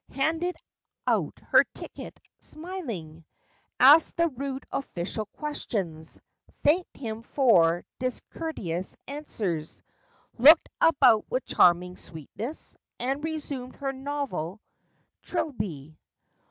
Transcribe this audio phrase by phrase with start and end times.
[0.15, 0.55] Handed
[1.05, 3.23] out her ticket, smiling;
[3.79, 6.19] Asked the rude official questions,
[6.63, 9.83] Thanked him for discourteous answers;
[10.39, 15.99] Looked about with charming sweetness, And resumed her novel—Trilby.